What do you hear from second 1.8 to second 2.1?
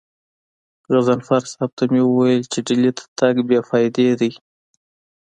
مې